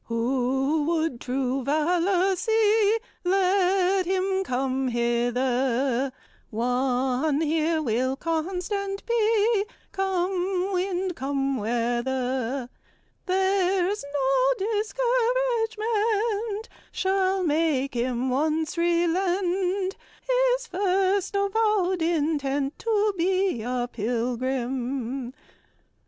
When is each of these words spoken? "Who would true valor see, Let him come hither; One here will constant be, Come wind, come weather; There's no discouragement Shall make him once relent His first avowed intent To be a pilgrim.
"Who 0.05 0.81
would 0.85 1.21
true 1.21 1.61
valor 1.63 2.35
see, 2.35 2.97
Let 3.23 4.07
him 4.07 4.43
come 4.43 4.87
hither; 4.87 6.11
One 6.49 7.41
here 7.41 7.83
will 7.83 8.15
constant 8.15 9.05
be, 9.05 9.65
Come 9.91 10.73
wind, 10.73 11.15
come 11.15 11.55
weather; 11.57 12.67
There's 13.27 14.03
no 14.03 14.69
discouragement 14.73 16.67
Shall 16.91 17.43
make 17.43 17.93
him 17.93 18.31
once 18.31 18.79
relent 18.79 19.97
His 20.23 20.65
first 20.65 21.35
avowed 21.35 22.01
intent 22.01 22.79
To 22.79 23.13
be 23.15 23.61
a 23.61 23.87
pilgrim. 23.93 25.31